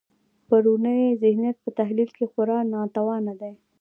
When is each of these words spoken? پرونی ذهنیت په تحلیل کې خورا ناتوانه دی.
پرونی 0.47 1.01
ذهنیت 1.21 1.57
په 1.63 1.69
تحلیل 1.79 2.09
کې 2.17 2.25
خورا 2.31 2.59
ناتوانه 2.73 3.33
دی. 3.41 3.53